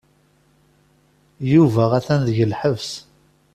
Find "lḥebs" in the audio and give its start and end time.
2.51-2.89